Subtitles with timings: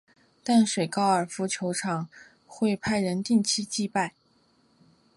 [0.43, 2.09] 淡水高尔夫球场
[2.47, 4.15] 会派人定期祭拜。